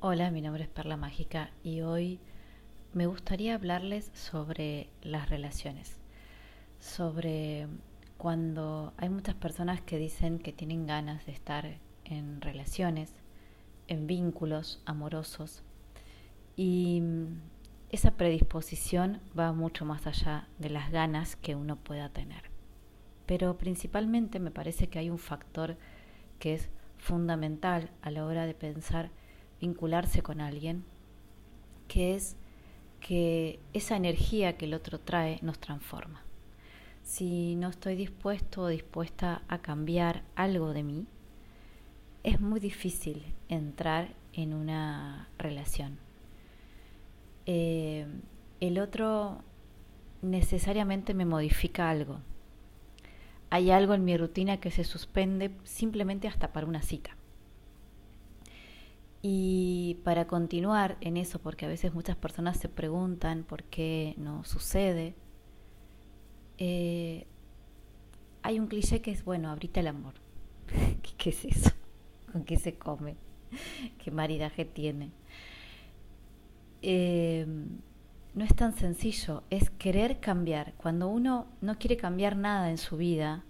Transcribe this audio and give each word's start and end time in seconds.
Hola, 0.00 0.30
mi 0.30 0.42
nombre 0.42 0.62
es 0.62 0.68
Perla 0.68 0.98
Mágica 0.98 1.50
y 1.64 1.80
hoy 1.80 2.20
me 2.92 3.06
gustaría 3.06 3.54
hablarles 3.54 4.10
sobre 4.12 4.90
las 5.00 5.30
relaciones, 5.30 5.96
sobre 6.78 7.66
cuando 8.18 8.92
hay 8.98 9.08
muchas 9.08 9.36
personas 9.36 9.80
que 9.80 9.96
dicen 9.96 10.38
que 10.38 10.52
tienen 10.52 10.86
ganas 10.86 11.24
de 11.24 11.32
estar 11.32 11.78
en 12.04 12.42
relaciones, 12.42 13.10
en 13.88 14.06
vínculos 14.06 14.82
amorosos 14.84 15.62
y 16.56 17.02
esa 17.88 18.10
predisposición 18.10 19.22
va 19.36 19.54
mucho 19.54 19.86
más 19.86 20.06
allá 20.06 20.46
de 20.58 20.68
las 20.68 20.92
ganas 20.92 21.36
que 21.36 21.54
uno 21.54 21.76
pueda 21.76 22.10
tener. 22.10 22.50
Pero 23.24 23.56
principalmente 23.56 24.40
me 24.40 24.50
parece 24.50 24.88
que 24.88 24.98
hay 24.98 25.08
un 25.08 25.18
factor 25.18 25.78
que 26.38 26.52
es 26.52 26.68
fundamental 26.98 27.90
a 28.02 28.10
la 28.10 28.26
hora 28.26 28.44
de 28.44 28.52
pensar 28.52 29.10
vincularse 29.60 30.22
con 30.22 30.40
alguien, 30.40 30.84
que 31.88 32.14
es 32.14 32.36
que 33.00 33.60
esa 33.72 33.96
energía 33.96 34.56
que 34.56 34.64
el 34.64 34.74
otro 34.74 34.98
trae 34.98 35.38
nos 35.42 35.58
transforma. 35.58 36.22
Si 37.02 37.54
no 37.54 37.68
estoy 37.68 37.94
dispuesto 37.94 38.62
o 38.62 38.68
dispuesta 38.68 39.42
a 39.48 39.58
cambiar 39.58 40.24
algo 40.34 40.72
de 40.72 40.82
mí, 40.82 41.06
es 42.24 42.40
muy 42.40 42.58
difícil 42.58 43.22
entrar 43.48 44.08
en 44.32 44.52
una 44.52 45.28
relación. 45.38 45.98
Eh, 47.46 48.06
el 48.58 48.78
otro 48.80 49.42
necesariamente 50.22 51.14
me 51.14 51.24
modifica 51.24 51.88
algo. 51.88 52.18
Hay 53.50 53.70
algo 53.70 53.94
en 53.94 54.04
mi 54.04 54.16
rutina 54.16 54.58
que 54.58 54.72
se 54.72 54.82
suspende 54.82 55.52
simplemente 55.62 56.26
hasta 56.26 56.52
para 56.52 56.66
una 56.66 56.82
cita. 56.82 57.16
Y 59.22 59.98
para 60.04 60.26
continuar 60.26 60.96
en 61.00 61.16
eso, 61.16 61.40
porque 61.40 61.66
a 61.66 61.68
veces 61.68 61.94
muchas 61.94 62.16
personas 62.16 62.58
se 62.58 62.68
preguntan 62.68 63.44
por 63.44 63.64
qué 63.64 64.14
no 64.18 64.44
sucede, 64.44 65.14
eh, 66.58 67.26
hay 68.42 68.60
un 68.60 68.66
cliché 68.66 69.02
que 69.02 69.10
es, 69.10 69.24
bueno, 69.24 69.50
abrite 69.50 69.80
el 69.80 69.88
amor. 69.88 70.14
¿Qué, 71.18 71.30
es 71.30 71.44
eso? 71.44 71.70
¿Con 72.32 72.44
qué 72.44 72.56
se 72.56 72.74
come? 72.76 73.16
¿Qué 73.98 74.10
maridaje 74.10 74.64
tiene? 74.64 75.10
Eh, 76.82 77.46
no 78.34 78.44
es 78.44 78.54
tan 78.54 78.76
sencillo, 78.76 79.42
es 79.50 79.70
querer 79.70 80.20
cambiar. 80.20 80.74
Cuando 80.74 81.08
uno 81.08 81.46
no 81.60 81.78
quiere 81.78 81.96
cambiar 81.96 82.36
nada 82.36 82.70
en 82.70 82.78
su 82.78 82.96
vida, 82.96 83.44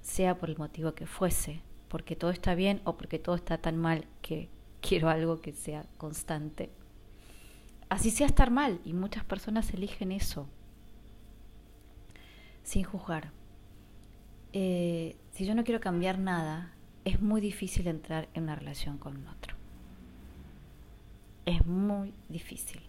sea 0.00 0.38
por 0.38 0.50
el 0.50 0.56
motivo 0.56 0.94
que 0.94 1.06
fuese, 1.06 1.62
porque 1.92 2.16
todo 2.16 2.30
está 2.30 2.54
bien 2.54 2.80
o 2.84 2.96
porque 2.96 3.18
todo 3.18 3.34
está 3.34 3.58
tan 3.58 3.76
mal 3.76 4.06
que 4.22 4.48
quiero 4.80 5.10
algo 5.10 5.42
que 5.42 5.52
sea 5.52 5.84
constante. 5.98 6.70
Así 7.90 8.10
sea 8.10 8.26
estar 8.26 8.50
mal 8.50 8.80
y 8.82 8.94
muchas 8.94 9.26
personas 9.26 9.74
eligen 9.74 10.10
eso 10.10 10.48
sin 12.62 12.84
juzgar. 12.84 13.30
Eh, 14.54 15.16
si 15.32 15.44
yo 15.44 15.54
no 15.54 15.64
quiero 15.64 15.82
cambiar 15.82 16.18
nada, 16.18 16.72
es 17.04 17.20
muy 17.20 17.42
difícil 17.42 17.86
entrar 17.86 18.26
en 18.32 18.44
una 18.44 18.56
relación 18.56 18.96
con 18.96 19.28
otro. 19.28 19.54
Es 21.44 21.66
muy 21.66 22.14
difícil. 22.30 22.80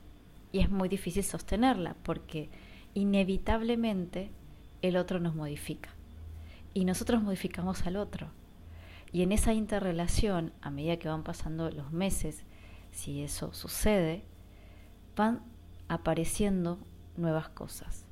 Y 0.53 0.59
es 0.59 0.69
muy 0.69 0.87
difícil 0.87 1.25
sostenerla 1.25 1.97
porque 2.03 2.49
inevitablemente 2.93 4.31
el 4.81 4.95
otro 4.95 5.19
nos 5.19 5.35
modifica. 5.35 5.89
Y 6.73 6.85
nosotros 6.85 7.21
modificamos 7.21 7.85
al 7.85 7.97
otro. 7.97 8.31
Y 9.13 9.21
en 9.21 9.31
esa 9.31 9.53
interrelación, 9.53 10.51
a 10.61 10.71
medida 10.71 10.97
que 10.97 11.07
van 11.07 11.23
pasando 11.23 11.69
los 11.69 11.91
meses, 11.91 12.43
si 12.91 13.21
eso 13.21 13.53
sucede, 13.53 14.23
van 15.15 15.41
apareciendo 15.87 16.79
nuevas 17.15 17.47
cosas. 17.47 18.05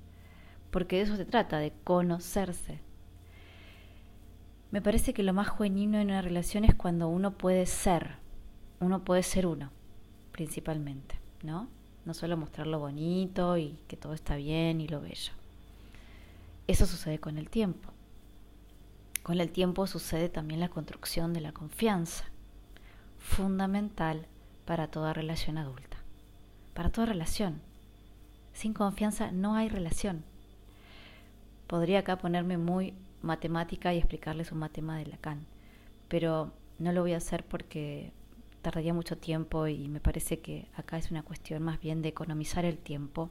Porque 0.70 0.98
de 0.98 1.02
eso 1.02 1.17
se 1.17 1.26
trata, 1.26 1.58
de 1.58 1.73
conocerse. 1.84 2.80
Me 4.70 4.82
parece 4.82 5.14
que 5.14 5.23
lo 5.23 5.34
más 5.34 5.50
genuino 5.50 5.98
en 5.98 6.10
una 6.10 6.22
relación 6.22 6.66
es 6.66 6.76
cuando 6.76 7.10
uno 7.10 7.32
puede 7.32 7.66
ser, 7.66 8.17
uno 8.80 9.04
puede 9.04 9.23
ser 9.23 9.48
uno, 9.48 9.72
principalmente, 10.32 11.20
¿no? 11.42 11.67
No 12.06 12.14
solo 12.14 12.38
mostrar 12.38 12.67
lo 12.67 12.80
bonito 12.80 13.58
y 13.58 13.80
que 13.88 13.98
todo 13.98 14.14
está 14.14 14.36
bien 14.36 14.80
y 14.80 14.88
lo 14.88 15.02
bello. 15.02 15.34
Eso 16.67 16.86
sucede 16.86 17.20
con 17.20 17.40
el 17.40 17.50
tiempo. 17.50 17.92
Con 19.23 19.39
el 19.39 19.52
tiempo 19.52 19.86
sucede 19.86 20.30
también 20.30 20.59
la 20.59 20.70
construcción 20.70 21.33
de 21.33 21.42
la 21.42 21.52
confianza, 21.52 22.26
fundamental 23.20 24.26
para 24.65 24.87
toda 24.87 25.14
relación 25.14 25.58
adulta, 25.58 25.98
para 26.73 26.89
toda 26.89 27.05
relación. 27.05 27.61
Sin 28.54 28.73
confianza 28.73 29.31
no 29.31 29.55
hay 29.55 29.70
relación. 29.70 30.23
Podría 31.67 31.99
acá 31.99 32.17
ponerme 32.17 32.58
muy 32.58 32.93
matemática 33.21 33.93
y 33.93 33.99
explicarles 33.99 34.52
un 34.52 34.58
matema 34.60 34.98
de 34.98 35.05
Lacan, 35.05 35.45
pero 36.08 36.52
no 36.80 36.92
lo 36.92 37.02
voy 37.02 37.14
a 37.14 37.17
hacer 37.17 37.45
porque 37.45 38.11
tardaría 38.61 38.93
mucho 38.93 39.17
tiempo 39.17 39.67
y 39.67 39.87
me 39.87 39.99
parece 39.99 40.39
que 40.39 40.67
acá 40.76 40.98
es 40.98 41.11
una 41.11 41.23
cuestión 41.23 41.61
más 41.64 41.80
bien 41.80 42.02
de 42.02 42.10
economizar 42.10 42.65
el 42.65 42.77
tiempo 42.77 43.30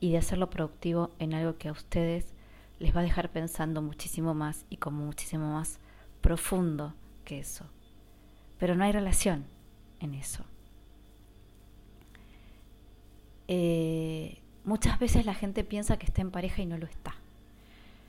y 0.00 0.12
de 0.12 0.18
hacerlo 0.18 0.50
productivo 0.50 1.10
en 1.18 1.34
algo 1.34 1.56
que 1.56 1.68
a 1.68 1.72
ustedes 1.72 2.34
les 2.78 2.94
va 2.94 3.00
a 3.00 3.04
dejar 3.04 3.30
pensando 3.30 3.82
muchísimo 3.82 4.34
más 4.34 4.64
y 4.70 4.76
como 4.76 5.04
muchísimo 5.04 5.52
más 5.52 5.78
profundo 6.20 6.94
que 7.24 7.38
eso. 7.38 7.66
Pero 8.58 8.74
no 8.74 8.84
hay 8.84 8.92
relación 8.92 9.46
en 10.00 10.14
eso. 10.14 10.44
Eh, 13.48 14.42
muchas 14.64 14.98
veces 14.98 15.24
la 15.26 15.34
gente 15.34 15.64
piensa 15.64 15.98
que 15.98 16.06
está 16.06 16.22
en 16.22 16.30
pareja 16.30 16.62
y 16.62 16.66
no 16.66 16.78
lo 16.78 16.86
está. 16.86 17.14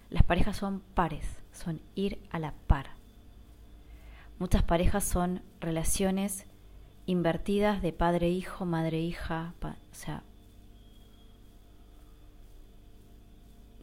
Las 0.10 0.24
parejas 0.24 0.58
son 0.58 0.82
pares, 0.94 1.26
son 1.52 1.82
ir 1.96 2.20
a 2.32 2.40
la 2.40 2.54
par. 2.68 2.92
Muchas 4.40 4.64
parejas 4.64 5.04
son 5.04 5.42
relaciones 5.60 6.46
invertidas 7.06 7.82
de 7.82 7.94
padre-hijo, 7.94 8.66
madre-hija, 8.66 9.54
o 9.62 9.96
sea, 9.96 10.24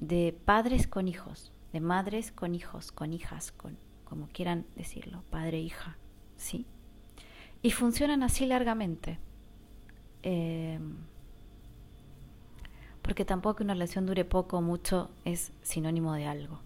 de 0.00 0.36
padres 0.44 0.86
con 0.86 1.08
hijos, 1.08 1.52
de 1.72 1.80
madres 1.80 2.32
con 2.32 2.54
hijos, 2.54 2.92
con 2.92 3.12
hijas, 3.12 3.52
con 3.52 3.78
como 4.04 4.28
quieran 4.28 4.66
decirlo, 4.76 5.24
padre, 5.30 5.60
hija, 5.60 5.98
¿sí? 6.36 6.64
Y 7.60 7.72
funcionan 7.72 8.22
así 8.22 8.46
largamente. 8.46 9.18
Eh, 10.22 10.78
porque 13.02 13.24
tampoco 13.24 13.62
una 13.62 13.74
relación 13.74 14.06
dure 14.06 14.24
poco 14.24 14.58
o 14.58 14.62
mucho 14.62 15.10
es 15.24 15.52
sinónimo 15.62 16.14
de 16.14 16.26
algo. 16.26 16.60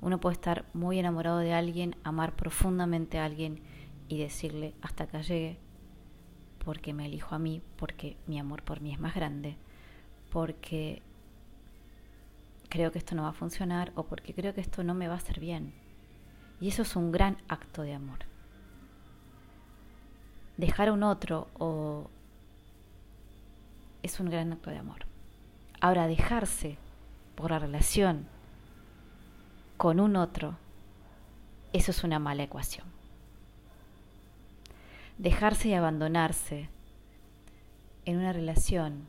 Uno 0.00 0.18
puede 0.18 0.34
estar 0.34 0.66
muy 0.72 0.98
enamorado 0.98 1.38
de 1.38 1.52
alguien, 1.52 1.96
amar 2.02 2.34
profundamente 2.34 3.18
a 3.18 3.24
alguien 3.24 3.60
y 4.08 4.18
decirle 4.18 4.74
hasta 4.82 5.04
acá 5.04 5.20
llegue, 5.20 5.58
porque 6.64 6.92
me 6.92 7.06
elijo 7.06 7.34
a 7.34 7.38
mí, 7.38 7.62
porque 7.76 8.16
mi 8.26 8.38
amor 8.38 8.62
por 8.62 8.80
mí 8.80 8.92
es 8.92 8.98
más 8.98 9.14
grande, 9.14 9.56
porque 10.30 11.02
creo 12.72 12.90
que 12.90 12.98
esto 12.98 13.14
no 13.14 13.24
va 13.24 13.28
a 13.28 13.34
funcionar 13.34 13.92
o 13.96 14.04
porque 14.04 14.32
creo 14.32 14.54
que 14.54 14.62
esto 14.62 14.82
no 14.82 14.94
me 14.94 15.06
va 15.06 15.12
a 15.12 15.18
hacer 15.18 15.40
bien. 15.40 15.74
Y 16.58 16.68
eso 16.68 16.80
es 16.80 16.96
un 16.96 17.12
gran 17.12 17.36
acto 17.46 17.82
de 17.82 17.92
amor. 17.92 18.20
Dejar 20.56 20.88
a 20.88 20.94
un 20.94 21.02
otro 21.02 21.48
o 21.58 22.08
es 24.02 24.18
un 24.20 24.30
gran 24.30 24.54
acto 24.54 24.70
de 24.70 24.78
amor. 24.78 25.04
Ahora, 25.82 26.06
dejarse 26.06 26.78
por 27.34 27.50
la 27.50 27.58
relación 27.58 28.26
con 29.76 30.00
un 30.00 30.16
otro, 30.16 30.56
eso 31.74 31.90
es 31.90 32.02
una 32.04 32.18
mala 32.18 32.44
ecuación. 32.44 32.86
Dejarse 35.18 35.68
y 35.68 35.74
abandonarse 35.74 36.70
en 38.06 38.16
una 38.16 38.32
relación 38.32 39.08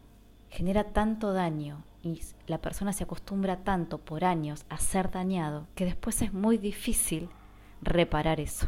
genera 0.54 0.84
tanto 0.84 1.34
daño 1.34 1.84
y 2.04 2.22
la 2.46 2.60
persona 2.60 2.94
se 2.94 3.06
acostumbra 3.06 3.64
tanto 3.64 3.98
por 3.98 4.24
años 4.24 4.66
a 4.70 4.78
ser 4.78 5.10
dañado 5.10 5.66
que 5.74 5.84
después 5.84 6.22
es 6.22 6.32
muy 6.32 6.60
difícil 6.60 7.30
reparar 7.82 8.40
eso. 8.40 8.68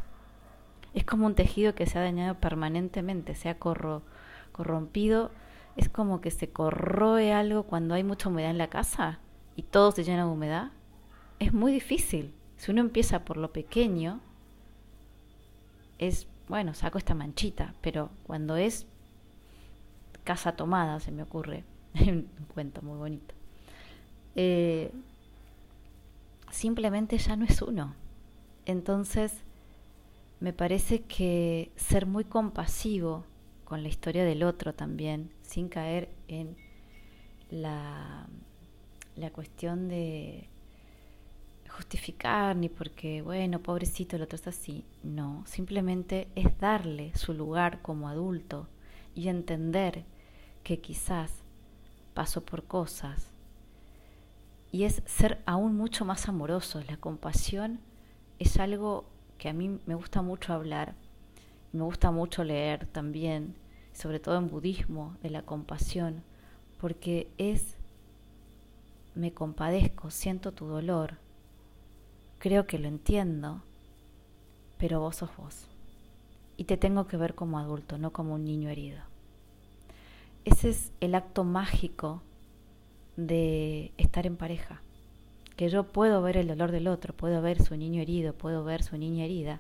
Es 0.96 1.06
como 1.06 1.28
un 1.28 1.36
tejido 1.36 1.76
que 1.76 1.86
se 1.86 2.00
ha 2.00 2.02
dañado 2.02 2.40
permanentemente, 2.40 3.36
se 3.36 3.50
ha 3.50 3.60
corrompido, 3.60 5.30
es 5.76 5.88
como 5.88 6.22
que 6.22 6.32
se 6.32 6.50
corroe 6.50 7.34
algo 7.34 7.64
cuando 7.64 7.94
hay 7.94 8.04
mucha 8.04 8.30
humedad 8.30 8.50
en 8.50 8.58
la 8.58 8.70
casa 8.70 9.20
y 9.56 9.62
todo 9.62 9.92
se 9.92 10.04
llena 10.04 10.26
de 10.26 10.32
humedad. 10.32 10.72
Es 11.38 11.54
muy 11.54 11.72
difícil. 11.72 12.34
Si 12.58 12.72
uno 12.72 12.82
empieza 12.82 13.26
por 13.26 13.38
lo 13.38 13.54
pequeño, 13.54 14.22
es, 16.00 16.28
bueno, 16.48 16.74
saco 16.74 16.98
esta 16.98 17.14
manchita, 17.14 17.76
pero 17.82 18.10
cuando 18.24 18.56
es 18.56 18.88
casa 20.24 20.56
tomada, 20.56 21.00
se 21.00 21.12
me 21.12 21.22
ocurre, 21.22 21.64
un 22.08 22.28
cuento 22.54 22.82
muy 22.82 22.98
bonito. 22.98 23.34
Eh, 24.36 24.92
simplemente 26.52 27.18
ya 27.18 27.36
no 27.36 27.46
es 27.46 27.62
uno. 27.62 27.96
Entonces 28.66 29.34
me 30.40 30.54
parece 30.54 31.04
que 31.04 31.72
ser 31.76 32.06
muy 32.06 32.26
compasivo 32.26 33.26
con 33.64 33.82
la 33.82 33.90
historia 33.90 34.26
del 34.26 34.44
otro 34.44 34.74
también, 34.74 35.32
sin 35.42 35.70
caer 35.70 36.10
en 36.28 36.56
la, 37.50 38.28
la 39.16 39.32
cuestión 39.32 39.88
de 39.88 40.50
justificar 41.70 42.56
ni 42.56 42.70
porque, 42.70 43.22
bueno, 43.22 43.60
pobrecito, 43.60 44.16
el 44.16 44.22
otro 44.22 44.38
es 44.38 44.48
así. 44.48 44.86
No, 45.04 45.44
simplemente 45.46 46.28
es 46.36 46.58
darle 46.60 47.12
su 47.16 47.34
lugar 47.34 47.82
como 47.82 48.08
adulto 48.08 48.68
y 49.14 49.30
entender 49.30 50.04
que 50.64 50.80
quizás 50.80 51.45
pasó 52.16 52.44
por 52.44 52.64
cosas. 52.64 53.30
Y 54.72 54.86
es 54.86 55.04
ser 55.06 55.44
aún 55.46 55.78
mucho 55.78 56.04
más 56.04 56.28
amoroso. 56.28 56.82
La 56.88 56.98
compasión 56.98 57.80
es 58.40 58.58
algo 58.58 59.06
que 59.38 59.50
a 59.50 59.54
mí 59.54 59.80
me 59.86 59.94
gusta 59.94 60.24
mucho 60.24 60.54
hablar, 60.54 60.96
me 61.72 61.84
gusta 61.84 62.10
mucho 62.10 62.44
leer 62.44 62.88
también, 62.88 63.56
sobre 63.94 64.20
todo 64.20 64.38
en 64.38 64.50
budismo, 64.50 65.16
de 65.22 65.30
la 65.30 65.44
compasión, 65.44 66.24
porque 66.80 67.30
es, 67.38 67.78
me 69.14 69.34
compadezco, 69.34 70.10
siento 70.10 70.52
tu 70.54 70.66
dolor, 70.66 71.18
creo 72.40 72.66
que 72.66 72.80
lo 72.80 72.88
entiendo, 72.88 73.62
pero 74.78 75.00
vos 75.00 75.18
sos 75.18 75.36
vos. 75.38 75.68
Y 76.58 76.64
te 76.64 76.78
tengo 76.78 77.08
que 77.08 77.18
ver 77.18 77.36
como 77.36 77.60
adulto, 77.60 77.98
no 77.98 78.12
como 78.12 78.36
un 78.36 78.46
niño 78.46 78.70
herido. 78.70 79.02
Ese 80.46 80.70
es 80.70 80.92
el 81.02 81.16
acto 81.16 81.44
mágico 81.44 82.22
de 83.18 83.92
estar 83.98 84.28
en 84.28 84.38
pareja. 84.38 84.82
Que 85.56 85.70
yo 85.70 85.92
puedo 85.92 86.22
ver 86.22 86.38
el 86.38 86.48
dolor 86.48 86.72
del 86.72 86.88
otro, 86.88 87.16
puedo 87.16 87.42
ver 87.42 87.64
su 87.64 87.76
niño 87.76 88.02
herido, 88.02 88.34
puedo 88.34 88.64
ver 88.64 88.84
su 88.84 88.96
niña 88.98 89.26
herida, 89.26 89.60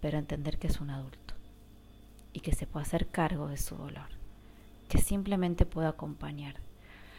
pero 0.00 0.16
entender 0.16 0.58
que 0.58 0.68
es 0.68 0.80
un 0.80 0.90
adulto 0.90 1.34
y 2.32 2.40
que 2.40 2.54
se 2.54 2.68
puede 2.68 2.84
hacer 2.84 3.08
cargo 3.08 3.48
de 3.48 3.56
su 3.56 3.74
dolor, 3.74 4.08
que 4.88 4.98
simplemente 4.98 5.66
puedo 5.66 5.88
acompañar. 5.88 6.56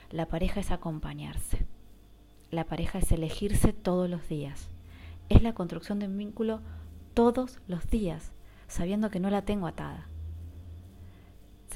La 0.10 0.28
pareja 0.28 0.62
es 0.62 0.72
acompañarse. 0.72 1.66
La 2.52 2.64
pareja 2.64 3.00
es 3.00 3.12
elegirse 3.12 3.74
todos 3.74 4.10
los 4.10 4.30
días. 4.30 4.70
Es 5.28 5.44
la 5.44 5.54
construcción 5.54 6.00
de 6.00 6.08
un 6.08 6.18
vínculo 6.18 6.62
todos 7.14 7.60
los 7.68 7.90
días, 7.90 8.32
sabiendo 8.68 9.10
que 9.10 9.20
no 9.20 9.30
la 9.30 9.42
tengo 9.42 9.68
atada. 9.68 10.08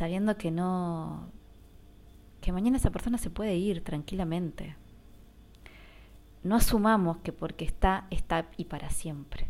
Sabiendo 0.03 0.35
que 0.35 0.51
no 0.51 1.31
que 2.41 2.51
mañana 2.51 2.75
esa 2.75 2.91
persona 2.91 3.17
se 3.17 3.29
puede 3.29 3.55
ir 3.55 3.85
tranquilamente. 3.85 4.75
No 6.43 6.57
asumamos 6.57 7.19
que 7.19 7.31
porque 7.31 7.63
está, 7.63 8.05
está 8.09 8.49
y 8.57 8.65
para 8.65 8.89
siempre. 8.89 9.47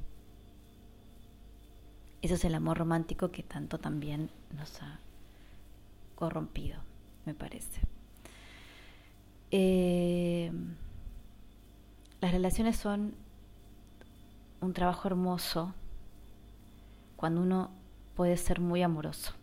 Eso 2.21 2.35
es 2.35 2.45
el 2.45 2.53
amor 2.53 2.77
romántico 2.77 3.31
que 3.31 3.41
tanto 3.41 3.79
también 3.79 4.29
nos 4.55 4.79
ha 4.83 4.99
corrompido, 6.13 6.77
me 7.25 7.33
parece. 7.33 7.81
Eh, 9.49 10.51
las 12.21 12.31
relaciones 12.31 12.77
son 12.77 13.15
un 14.61 14.73
trabajo 14.73 15.07
hermoso 15.07 15.73
cuando 17.15 17.41
uno 17.41 17.71
puede 18.13 18.37
ser 18.37 18.59
muy 18.59 18.83
amoroso 18.83 19.33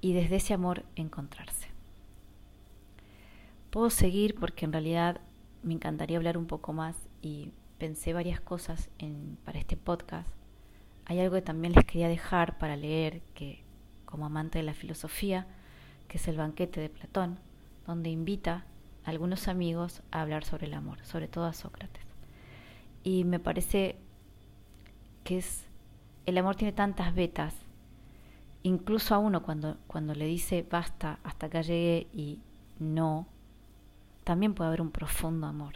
y 0.00 0.12
desde 0.12 0.36
ese 0.36 0.54
amor 0.54 0.84
encontrarse. 0.96 1.68
Puedo 3.70 3.90
seguir 3.90 4.34
porque 4.34 4.64
en 4.64 4.72
realidad 4.72 5.20
me 5.62 5.74
encantaría 5.74 6.16
hablar 6.16 6.38
un 6.38 6.46
poco 6.46 6.72
más 6.72 6.96
y 7.20 7.52
pensé 7.78 8.12
varias 8.12 8.40
cosas 8.40 8.90
para 9.44 9.58
este 9.58 9.76
podcast. 9.76 10.28
Hay 11.04 11.20
algo 11.20 11.34
que 11.34 11.42
también 11.42 11.72
les 11.74 11.84
quería 11.84 12.08
dejar 12.08 12.58
para 12.58 12.76
leer 12.76 13.22
que 13.34 13.62
como 14.04 14.26
amante 14.26 14.58
de 14.58 14.64
la 14.64 14.74
filosofía, 14.74 15.46
que 16.06 16.16
es 16.18 16.28
el 16.28 16.36
banquete 16.36 16.80
de 16.80 16.88
Platón, 16.88 17.38
donde 17.86 18.10
invita 18.10 18.64
algunos 19.04 19.48
amigos 19.48 20.02
a 20.10 20.22
hablar 20.22 20.44
sobre 20.44 20.66
el 20.66 20.74
amor, 20.74 20.98
sobre 21.04 21.28
todo 21.28 21.44
a 21.44 21.52
Sócrates. 21.52 22.04
Y 23.04 23.24
me 23.24 23.38
parece 23.38 23.96
que 25.24 25.38
es 25.38 25.68
el 26.28 26.36
amor 26.36 26.56
tiene 26.56 26.72
tantas 26.72 27.14
vetas, 27.14 27.54
incluso 28.68 29.14
a 29.14 29.18
uno 29.18 29.42
cuando, 29.42 29.76
cuando 29.86 30.14
le 30.14 30.26
dice 30.26 30.64
basta, 30.68 31.18
hasta 31.24 31.46
acá 31.46 31.62
llegué 31.62 32.06
y 32.12 32.38
no, 32.78 33.26
también 34.24 34.54
puede 34.54 34.68
haber 34.68 34.82
un 34.82 34.90
profundo 34.90 35.46
amor. 35.46 35.74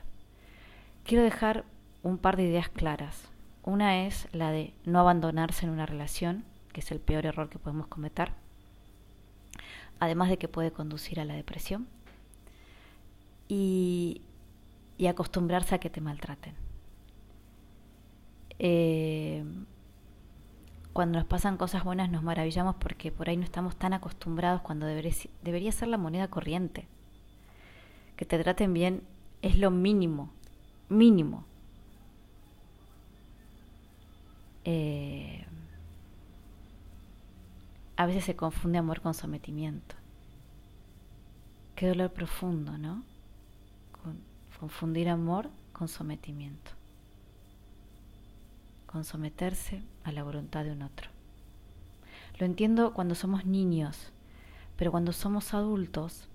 Quiero 1.05 1.25
dejar 1.25 1.65
un 2.03 2.19
par 2.19 2.37
de 2.37 2.45
ideas 2.45 2.69
claras. 2.69 3.29
Una 3.65 4.07
es 4.07 4.29
la 4.33 4.51
de 4.51 4.75
no 4.85 5.01
abandonarse 5.01 5.65
en 5.65 5.73
una 5.73 5.87
relación, 5.87 6.45
que 6.73 6.81
es 6.81 6.91
el 6.91 7.01
peor 7.01 7.27
error 7.27 7.49
que 7.49 7.59
podemos 7.59 7.87
cometer, 7.87 8.33
además 10.01 10.29
de 10.29 10.37
que 10.37 10.49
puede 10.49 10.73
conducir 10.73 11.21
a 11.21 11.25
la 11.25 11.35
depresión 11.35 11.87
y, 13.49 14.21
acostumbrarse 15.09 15.75
a 15.75 15.79
que 15.79 15.91
te 15.91 16.01
maltraten. 16.01 16.55
Eh, 18.61 19.45
cuando 20.93 21.19
nos 21.19 21.27
pasan 21.27 21.57
cosas 21.57 21.85
buenas 21.85 22.11
nos 22.11 22.23
maravillamos 22.23 22.77
porque 22.77 23.11
por 23.11 23.29
ahí 23.29 23.37
no 23.37 23.45
estamos 23.45 23.77
tan 23.77 23.93
acostumbrados 23.93 24.61
cuando 24.63 24.87
debería, 24.87 25.73
ser 25.73 25.89
la 25.89 25.99
moneda 25.99 26.29
corriente. 26.29 26.87
Que 28.17 28.25
te 28.25 28.39
traten 28.39 28.75
bien 28.75 29.03
es 29.41 29.59
lo 29.59 29.71
mínimo, 29.71 30.31
mínimo. 30.89 31.45
Eh, 34.65 35.45
a 37.97 38.07
veces 38.07 38.25
se 38.25 38.37
confunde 38.37 38.79
amor 38.79 39.01
con 39.01 39.15
sometimiento. 39.15 39.97
Qué 41.75 41.89
dolor 41.89 42.13
profundo, 42.13 42.79
¿no? 42.79 43.03
confundir 44.63 45.09
amor 45.09 45.51
con 45.73 45.89
sometimiento, 45.89 46.71
con 48.93 49.05
someterse 49.05 49.83
a 50.05 50.13
la 50.13 50.23
voluntad 50.23 50.65
de 50.65 50.73
un 50.73 50.83
otro. 50.83 51.09
Lo 52.39 52.47
entiendo 52.47 52.93
cuando 52.93 53.15
somos 53.15 53.47
niños, 53.47 54.13
pero 54.77 54.91
cuando 54.91 55.13
somos 55.13 55.55
adultos, 55.55 56.29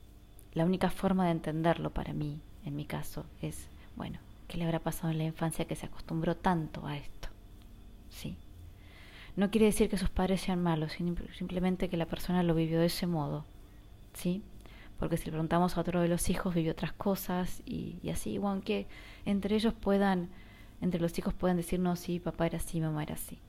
la 0.54 0.65
única 0.65 0.89
forma 0.89 1.25
de 1.25 1.31
entenderlo 1.31 1.92
para 1.92 2.13
mí, 2.13 2.42
en 2.65 2.75
mi 2.75 2.86
caso, 2.86 3.25
es, 3.42 3.69
bueno, 3.95 4.19
¿qué 4.48 4.57
le 4.57 4.65
habrá 4.65 4.80
pasado 4.80 5.12
en 5.12 5.19
la 5.19 5.25
infancia 5.25 5.65
que 5.65 5.75
se 5.75 5.86
acostumbró 5.86 6.36
tanto 6.36 6.86
a 6.88 6.98
esto? 6.98 7.30
Sí. 8.09 8.36
No 9.36 9.51
quiere 9.51 9.68
decir 9.68 9.89
que 9.89 9.98
sus 9.98 10.09
padres 10.09 10.42
sean 10.42 10.62
malos, 10.62 10.94
simplemente 11.38 11.90
que 11.90 11.97
la 11.97 12.07
persona 12.07 12.44
lo 12.44 12.56
vivió 12.56 12.80
de 12.80 12.87
ese 12.87 13.06
modo, 13.06 13.45
¿sí? 14.14 14.42
porque 14.97 15.18
si 15.18 15.26
le 15.26 15.31
preguntamos 15.31 15.78
a 15.78 15.81
otro 15.81 16.02
de 16.02 16.07
los 16.07 16.30
hijos 16.30 16.54
vivió 16.54 16.71
otras 16.71 16.94
cosas 16.94 17.61
y, 17.66 17.97
así, 18.09 18.37
o 18.37 18.47
aunque 18.47 18.87
entre 19.26 19.56
ellos 19.56 19.73
puedan, 19.73 20.30
entre 20.81 20.99
los 20.99 21.17
hijos 21.17 21.33
puedan 21.33 21.57
decir, 21.57 21.79
no, 21.79 21.95
sí, 21.95 22.19
papá 22.19 22.45
era 22.45 22.57
así, 22.57 22.79
mamá 22.79 23.03
era 23.03 23.15
así. 23.15 23.39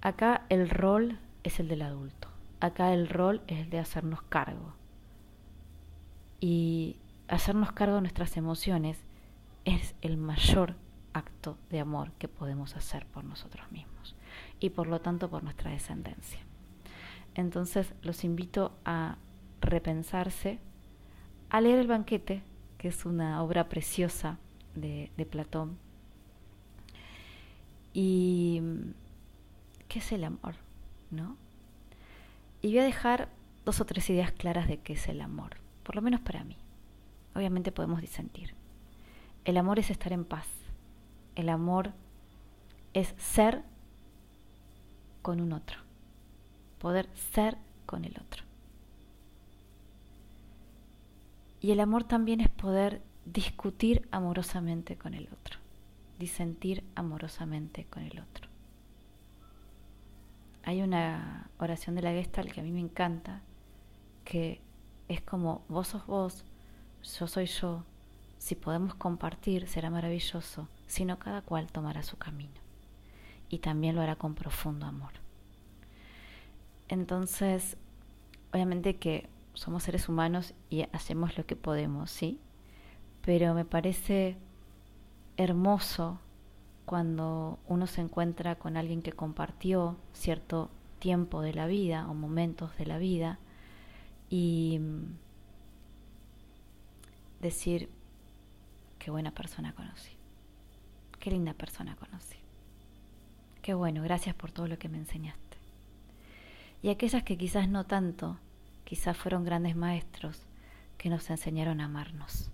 Acá 0.00 0.44
el 0.48 0.70
rol 0.70 1.18
es 1.42 1.60
el 1.60 1.68
del 1.68 1.82
adulto, 1.82 2.28
acá 2.60 2.92
el 2.92 3.08
rol 3.08 3.42
es 3.46 3.60
el 3.60 3.70
de 3.70 3.78
hacernos 3.78 4.22
cargo. 4.22 4.74
Y 6.40 6.96
hacernos 7.26 7.72
cargo 7.72 7.96
de 7.96 8.02
nuestras 8.02 8.36
emociones 8.36 8.98
es 9.64 9.94
el 10.02 10.16
mayor 10.16 10.76
acto 11.12 11.58
de 11.70 11.80
amor 11.80 12.12
que 12.18 12.28
podemos 12.28 12.76
hacer 12.76 13.06
por 13.06 13.24
nosotros 13.24 13.70
mismos 13.72 14.14
y 14.60 14.70
por 14.70 14.86
lo 14.86 15.00
tanto 15.00 15.28
por 15.28 15.42
nuestra 15.42 15.70
descendencia. 15.70 16.40
Entonces 17.34 17.94
los 18.02 18.24
invito 18.24 18.72
a 18.84 19.16
repensarse 19.60 20.58
a 21.50 21.60
leer 21.60 21.78
el 21.78 21.86
banquete, 21.86 22.42
que 22.76 22.88
es 22.88 23.04
una 23.04 23.42
obra 23.42 23.68
preciosa 23.68 24.38
de, 24.74 25.10
Platón. 25.30 25.78
Y 27.92 28.62
qué 29.88 29.98
es 29.98 30.12
el 30.12 30.24
amor, 30.24 30.54
¿no? 31.10 31.36
Y 32.62 32.68
voy 32.68 32.78
a 32.78 32.84
dejar 32.84 33.28
dos 33.64 33.80
o 33.80 33.86
tres 33.86 34.08
ideas 34.10 34.32
claras 34.32 34.68
de 34.68 34.78
qué 34.78 34.94
es 34.94 35.08
el 35.08 35.20
amor, 35.20 35.56
por 35.82 35.96
lo 35.96 36.02
menos 36.02 36.20
para 36.20 36.44
mí. 36.44 36.56
Obviamente 37.34 37.72
podemos 37.72 38.00
disentir. 38.00 38.54
El 39.44 39.56
amor 39.56 39.78
es 39.78 39.90
estar 39.90 40.12
en 40.12 40.24
paz. 40.24 40.46
El 41.34 41.48
amor 41.48 41.92
es 42.94 43.14
ser 43.16 43.62
con 45.22 45.40
un 45.40 45.52
otro. 45.52 45.78
Poder 46.78 47.08
ser 47.14 47.56
con 47.86 48.04
el 48.04 48.16
otro. 48.20 48.44
Y 51.60 51.72
el 51.72 51.80
amor 51.80 52.04
también 52.04 52.40
es 52.40 52.48
poder 52.48 53.02
discutir 53.32 54.08
amorosamente 54.10 54.96
con 54.96 55.14
el 55.14 55.28
otro, 55.32 55.58
disentir 56.18 56.84
amorosamente 56.94 57.84
con 57.84 58.02
el 58.02 58.18
otro. 58.20 58.48
Hay 60.64 60.82
una 60.82 61.50
oración 61.58 61.94
de 61.94 62.02
la 62.02 62.12
Gestalt 62.12 62.52
que 62.52 62.60
a 62.60 62.64
mí 62.64 62.72
me 62.72 62.80
encanta, 62.80 63.42
que 64.24 64.60
es 65.08 65.20
como 65.22 65.64
vos 65.68 65.88
sos 65.88 66.06
vos, 66.06 66.44
yo 67.18 67.26
soy 67.26 67.46
yo, 67.46 67.84
si 68.38 68.54
podemos 68.54 68.94
compartir 68.94 69.66
será 69.66 69.90
maravilloso, 69.90 70.68
si 70.86 71.04
no 71.04 71.18
cada 71.18 71.42
cual 71.42 71.70
tomará 71.72 72.02
su 72.02 72.16
camino. 72.18 72.60
y 73.50 73.58
también 73.58 73.96
lo 73.96 74.02
hará 74.02 74.16
con 74.16 74.34
profundo 74.34 74.86
amor. 74.86 75.12
Entonces, 76.88 77.76
obviamente 78.52 78.96
que 78.96 79.28
somos 79.54 79.82
seres 79.84 80.08
humanos 80.08 80.54
y 80.70 80.82
hacemos 80.92 81.36
lo 81.36 81.46
que 81.46 81.56
podemos, 81.56 82.10
¿sí? 82.10 82.38
Pero 83.28 83.52
me 83.52 83.66
parece 83.66 84.38
hermoso 85.36 86.18
cuando 86.86 87.58
uno 87.66 87.86
se 87.86 88.00
encuentra 88.00 88.54
con 88.54 88.78
alguien 88.78 89.02
que 89.02 89.12
compartió 89.12 89.98
cierto 90.14 90.70
tiempo 90.98 91.42
de 91.42 91.52
la 91.52 91.66
vida 91.66 92.08
o 92.08 92.14
momentos 92.14 92.74
de 92.78 92.86
la 92.86 92.96
vida 92.96 93.38
y 94.30 94.78
mm, 94.80 95.18
decir, 97.42 97.90
qué 98.98 99.10
buena 99.10 99.32
persona 99.32 99.74
conocí, 99.74 100.16
qué 101.20 101.30
linda 101.30 101.52
persona 101.52 101.96
conocí, 101.96 102.38
qué 103.60 103.74
bueno, 103.74 104.02
gracias 104.02 104.34
por 104.36 104.52
todo 104.52 104.68
lo 104.68 104.78
que 104.78 104.88
me 104.88 104.96
enseñaste. 104.96 105.58
Y 106.80 106.88
aquellas 106.88 107.24
que 107.24 107.36
quizás 107.36 107.68
no 107.68 107.84
tanto, 107.84 108.38
quizás 108.84 109.18
fueron 109.18 109.44
grandes 109.44 109.76
maestros 109.76 110.46
que 110.96 111.10
nos 111.10 111.28
enseñaron 111.28 111.82
a 111.82 111.84
amarnos. 111.84 112.50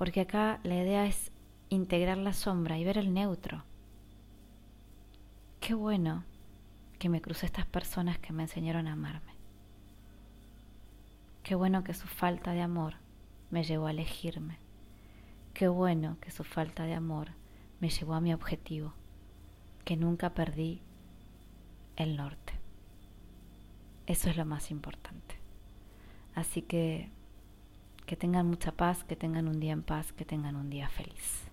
Porque 0.00 0.22
acá 0.22 0.60
la 0.62 0.76
idea 0.76 1.04
es 1.04 1.30
integrar 1.68 2.16
la 2.16 2.32
sombra 2.32 2.78
y 2.78 2.84
ver 2.84 2.96
el 2.96 3.12
neutro. 3.12 3.64
Qué 5.60 5.74
bueno 5.74 6.24
que 6.98 7.10
me 7.10 7.20
crucé 7.20 7.44
estas 7.44 7.66
personas 7.66 8.18
que 8.18 8.32
me 8.32 8.44
enseñaron 8.44 8.86
a 8.86 8.94
amarme. 8.94 9.34
Qué 11.42 11.54
bueno 11.54 11.84
que 11.84 11.92
su 11.92 12.06
falta 12.06 12.52
de 12.52 12.62
amor 12.62 12.94
me 13.50 13.62
llevó 13.62 13.88
a 13.88 13.90
elegirme. 13.90 14.56
Qué 15.52 15.68
bueno 15.68 16.16
que 16.22 16.30
su 16.30 16.44
falta 16.44 16.84
de 16.84 16.94
amor 16.94 17.32
me 17.78 17.90
llevó 17.90 18.14
a 18.14 18.22
mi 18.22 18.32
objetivo, 18.32 18.94
que 19.84 19.98
nunca 19.98 20.30
perdí 20.30 20.80
el 21.96 22.16
norte. 22.16 22.54
Eso 24.06 24.30
es 24.30 24.38
lo 24.38 24.46
más 24.46 24.70
importante. 24.70 25.34
Así 26.34 26.62
que 26.62 27.10
que 28.10 28.16
tengan 28.16 28.48
mucha 28.48 28.72
paz, 28.72 29.04
que 29.04 29.14
tengan 29.14 29.46
un 29.46 29.60
día 29.60 29.70
en 29.70 29.84
paz, 29.84 30.12
que 30.12 30.24
tengan 30.24 30.56
un 30.56 30.68
día 30.68 30.88
feliz. 30.88 31.49